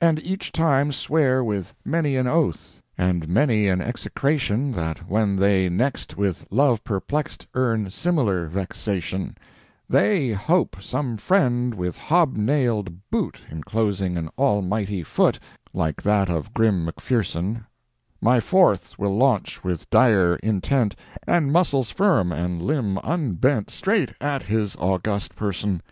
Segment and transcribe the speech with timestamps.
[0.00, 2.80] And each time swear with many an oath.
[2.96, 9.36] And many an execration That when they next, With love perplexed Earn similar vexation:
[9.86, 15.38] They hope some friend with hob nailed boot Inclosing an almighty foot
[15.74, 17.66] (Like that of grim McPherson)
[18.22, 20.96] My fourth will launch with dire intent,
[21.26, 25.82] And muscles firm, and limb unbent Straight at his august person!